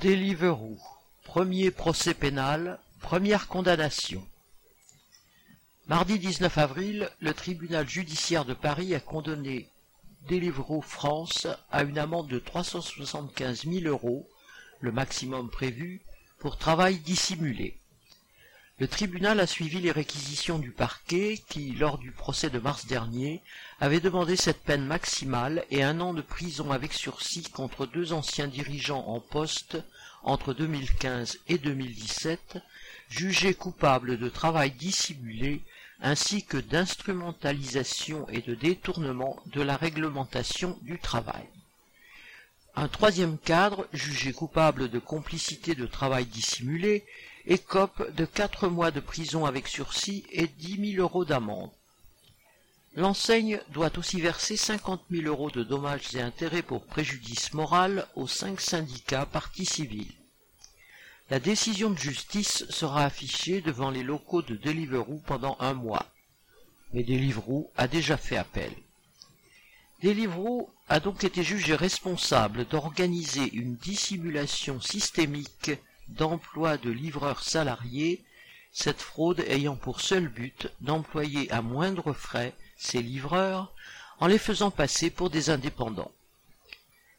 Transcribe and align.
Deliveroo, 0.00 0.76
premier 1.22 1.70
procès 1.70 2.14
pénal, 2.14 2.80
première 3.00 3.46
condamnation. 3.46 4.26
Mardi 5.86 6.18
19 6.18 6.58
avril, 6.58 7.08
le 7.20 7.32
tribunal 7.32 7.88
judiciaire 7.88 8.44
de 8.44 8.54
Paris 8.54 8.92
a 8.96 9.00
condamné 9.00 9.68
Deliveroo 10.28 10.80
France 10.80 11.46
à 11.70 11.84
une 11.84 11.98
amende 11.98 12.26
de 12.26 12.40
375 12.40 13.66
000 13.66 13.86
euros, 13.86 14.28
le 14.80 14.90
maximum 14.90 15.48
prévu, 15.48 16.02
pour 16.40 16.58
travail 16.58 16.98
dissimulé. 16.98 17.78
Le 18.80 18.88
tribunal 18.88 19.38
a 19.38 19.46
suivi 19.46 19.80
les 19.80 19.92
réquisitions 19.92 20.58
du 20.58 20.72
parquet 20.72 21.40
qui, 21.48 21.72
lors 21.74 21.96
du 21.96 22.10
procès 22.10 22.50
de 22.50 22.58
mars 22.58 22.86
dernier, 22.86 23.40
avait 23.80 24.00
demandé 24.00 24.34
cette 24.34 24.64
peine 24.64 24.84
maximale 24.84 25.64
et 25.70 25.84
un 25.84 26.00
an 26.00 26.12
de 26.12 26.22
prison 26.22 26.72
avec 26.72 26.92
sursis 26.92 27.44
contre 27.44 27.86
deux 27.86 28.12
anciens 28.12 28.48
dirigeants 28.48 29.06
en 29.06 29.20
poste 29.20 29.78
entre 30.24 30.54
2015 30.54 31.38
et 31.46 31.58
2017, 31.58 32.58
jugés 33.08 33.54
coupables 33.54 34.18
de 34.18 34.28
travail 34.28 34.72
dissimulé 34.72 35.62
ainsi 36.00 36.44
que 36.44 36.56
d'instrumentalisation 36.56 38.28
et 38.28 38.40
de 38.40 38.56
détournement 38.56 39.40
de 39.46 39.62
la 39.62 39.76
réglementation 39.76 40.76
du 40.82 40.98
travail. 40.98 41.46
Un 42.74 42.88
troisième 42.88 43.38
cadre, 43.38 43.86
jugé 43.92 44.32
coupable 44.32 44.90
de 44.90 44.98
complicité 44.98 45.76
de 45.76 45.86
travail 45.86 46.26
dissimulé, 46.26 47.04
écope 47.46 48.14
de 48.14 48.24
quatre 48.24 48.68
mois 48.68 48.90
de 48.90 49.00
prison 49.00 49.44
avec 49.44 49.68
sursis 49.68 50.24
et 50.30 50.46
dix 50.46 50.78
mille 50.78 51.00
euros 51.00 51.24
d'amende. 51.24 51.70
L'enseigne 52.96 53.60
doit 53.70 53.98
aussi 53.98 54.20
verser 54.20 54.56
cinquante 54.56 55.10
mille 55.10 55.26
euros 55.26 55.50
de 55.50 55.64
dommages 55.64 56.14
et 56.14 56.20
intérêts 56.20 56.62
pour 56.62 56.86
préjudice 56.86 57.52
moral 57.52 58.06
aux 58.14 58.28
cinq 58.28 58.60
syndicats 58.60 59.26
partis 59.26 59.66
civils. 59.66 60.12
La 61.28 61.40
décision 61.40 61.90
de 61.90 61.98
justice 61.98 62.64
sera 62.70 63.04
affichée 63.04 63.60
devant 63.60 63.90
les 63.90 64.02
locaux 64.02 64.42
de 64.42 64.56
Deliveroo 64.56 65.20
pendant 65.26 65.56
un 65.58 65.74
mois. 65.74 66.06
Mais 66.92 67.02
Deliveroo 67.02 67.70
a 67.76 67.88
déjà 67.88 68.16
fait 68.16 68.36
appel. 68.36 68.72
Deliveroo 70.02 70.70
a 70.88 71.00
donc 71.00 71.24
été 71.24 71.42
jugé 71.42 71.74
responsable 71.74 72.66
d'organiser 72.66 73.52
une 73.54 73.74
dissimulation 73.76 74.80
systémique 74.80 75.72
d'emploi 76.08 76.76
de 76.76 76.90
livreurs 76.90 77.42
salariés, 77.42 78.24
cette 78.72 79.00
fraude 79.00 79.40
ayant 79.48 79.76
pour 79.76 80.00
seul 80.00 80.28
but 80.28 80.70
d'employer 80.80 81.50
à 81.52 81.62
moindre 81.62 82.12
frais 82.12 82.54
ces 82.76 83.02
livreurs 83.02 83.72
en 84.20 84.26
les 84.26 84.38
faisant 84.38 84.70
passer 84.70 85.10
pour 85.10 85.30
des 85.30 85.50
indépendants. 85.50 86.12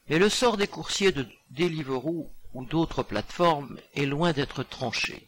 Mais 0.09 0.19
le 0.19 0.29
sort 0.29 0.57
des 0.57 0.67
coursiers 0.67 1.11
de 1.11 1.27
Deliveroo 1.51 2.29
ou 2.53 2.65
d'autres 2.65 3.03
plateformes 3.03 3.77
est 3.95 4.05
loin 4.05 4.33
d'être 4.33 4.63
tranché. 4.63 5.27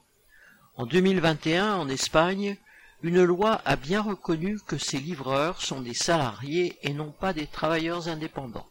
En 0.75 0.85
2021, 0.85 1.75
en 1.75 1.89
Espagne, 1.89 2.58
une 3.02 3.23
loi 3.23 3.61
a 3.66 3.75
bien 3.75 4.02
reconnu 4.02 4.59
que 4.59 4.78
ces 4.78 5.00
livreurs 5.00 5.61
sont 5.61 5.81
des 5.81 5.94
salariés 5.94 6.78
et 6.83 6.94
non 6.94 7.11
pas 7.11 7.33
des 7.33 7.47
travailleurs 7.47 8.08
indépendants. 8.08 8.67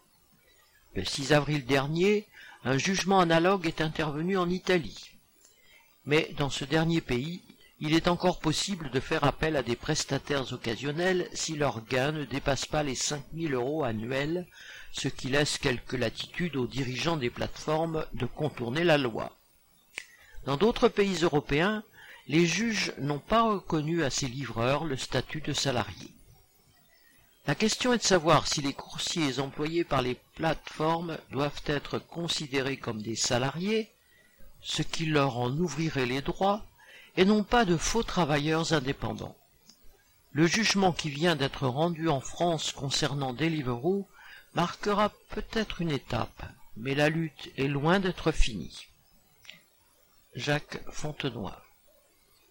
Le 0.97 1.05
6 1.05 1.35
avril 1.35 1.67
dernier, 1.67 2.27
un 2.65 2.79
jugement 2.79 3.21
analogue 3.21 3.67
est 3.67 3.83
intervenu 3.83 4.39
en 4.39 4.49
Italie. 4.49 5.11
Mais 6.07 6.33
dans 6.39 6.49
ce 6.49 6.65
dernier 6.65 7.03
pays, 7.03 7.43
il 7.81 7.95
est 7.95 8.09
encore 8.09 8.39
possible 8.39 8.91
de 8.91 8.99
faire 8.99 9.23
appel 9.25 9.57
à 9.57 9.63
des 9.63 9.77
prestataires 9.77 10.51
occasionnels 10.55 11.29
si 11.35 11.55
leur 11.55 11.85
gain 11.85 12.13
ne 12.13 12.25
dépasse 12.25 12.65
pas 12.65 12.83
les 12.83 12.95
5000 12.95 13.53
euros 13.53 13.85
annuels, 13.85 14.47
ce 14.91 15.09
qui 15.09 15.29
laisse 15.29 15.59
quelque 15.59 15.97
latitude 15.97 16.57
aux 16.57 16.67
dirigeants 16.67 17.19
des 17.19 17.29
plateformes 17.29 18.07
de 18.15 18.25
contourner 18.25 18.83
la 18.83 18.97
loi. 18.97 19.37
Dans 20.47 20.57
d'autres 20.57 20.89
pays 20.89 21.19
européens, 21.23 21.83
les 22.27 22.47
juges 22.47 22.95
n'ont 22.97 23.19
pas 23.19 23.43
reconnu 23.43 24.03
à 24.03 24.09
ces 24.09 24.29
livreurs 24.29 24.87
le 24.87 24.97
statut 24.97 25.43
de 25.43 25.53
salariés. 25.53 26.16
La 27.47 27.55
question 27.55 27.93
est 27.93 27.99
de 27.99 28.03
savoir 28.03 28.49
si 28.49 28.61
les 28.61 28.73
coursiers 28.73 29.39
employés 29.39 29.85
par 29.85 30.03
les 30.03 30.17
plateformes 30.35 31.17
doivent 31.31 31.63
être 31.67 31.99
considérés 32.01 32.77
comme 32.77 33.01
des 33.01 33.15
salariés, 33.15 33.89
ce 34.63 34.83
qui 34.83 35.07
leur 35.07 35.39
en 35.39 35.51
ouvrirait 35.53 36.07
les 36.07 36.23
droits, 36.23 36.65
et 37.17 37.25
non 37.25 37.45
pas 37.45 37.65
de 37.65 37.77
faux 37.77 38.03
travailleurs 38.03 38.73
indépendants. 38.73 39.37
Le 40.33 40.49
jugement 40.49 40.93
qui 40.93 41.09
vient 41.09 41.37
d'être 41.37 41.69
rendu 41.69 42.09
en 42.09 42.21
France 42.21 42.73
concernant 42.73 43.33
Deliveroo 43.33 44.09
marquera 44.55 45.11
peut-être 45.31 45.81
une 45.81 45.93
étape, 45.93 46.43
mais 46.77 46.97
la 46.97 47.09
lutte 47.09 47.53
est 47.57 47.69
loin 47.69 48.01
d'être 48.01 48.33
finie. 48.33 48.89
Jacques 50.35 50.81
Fontenoy 50.91 51.55